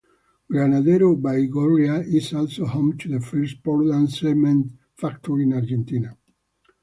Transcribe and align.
Granadero 0.51 1.15
Baigorria 1.15 1.99
is 2.03 2.33
also 2.33 2.65
home 2.65 2.97
to 2.97 3.07
the 3.07 3.19
first 3.21 3.61
Portland 3.63 4.11
cement 4.11 4.71
factory 4.95 5.43
in 5.43 5.53
Argentina. 5.53 6.17